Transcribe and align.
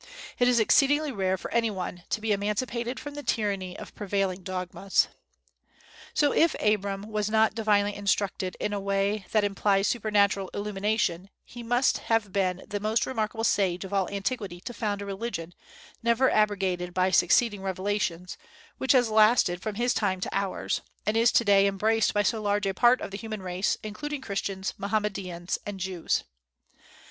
It 0.39 0.47
is 0.47 0.59
exceedingly 0.59 1.11
rare 1.11 1.37
for 1.37 1.51
any 1.51 1.69
one 1.69 2.01
to 2.09 2.19
be 2.19 2.31
emancipated 2.31 2.99
from 2.99 3.13
the 3.13 3.21
tyranny 3.21 3.77
of 3.77 3.93
prevailing 3.93 4.41
dogmas. 4.41 5.09
So, 6.15 6.31
if 6.31 6.55
Abram 6.59 7.03
was 7.11 7.29
not 7.29 7.53
divinely 7.53 7.93
instructed 7.93 8.57
in 8.59 8.73
a 8.73 8.79
way 8.79 9.27
that 9.31 9.43
implies 9.43 9.87
supernatural 9.87 10.49
illumination, 10.55 11.29
he 11.45 11.61
must 11.61 11.99
have 11.99 12.33
been 12.33 12.63
the 12.67 12.79
most 12.79 13.05
remarkable 13.05 13.43
sage 13.43 13.85
of 13.85 13.93
all 13.93 14.09
antiquity 14.09 14.59
to 14.61 14.73
found 14.73 15.03
a 15.03 15.05
religion 15.05 15.53
never 16.01 16.31
abrogated 16.31 16.95
by 16.95 17.11
succeeding 17.11 17.61
revelations, 17.61 18.39
which 18.79 18.93
has 18.93 19.11
lasted 19.11 19.61
from 19.61 19.75
his 19.75 19.93
time 19.93 20.19
to 20.21 20.35
ours, 20.35 20.81
and 21.05 21.15
is 21.15 21.31
to 21.33 21.45
day 21.45 21.67
embraced 21.67 22.11
by 22.11 22.23
so 22.23 22.41
large 22.41 22.65
a 22.65 22.73
part 22.73 23.01
of 23.01 23.11
the 23.11 23.17
human 23.17 23.43
race, 23.43 23.77
including 23.83 24.19
Christians, 24.21 24.73
Mohammedans, 24.79 25.59
and 25.63 25.79
Jews. 25.79 26.23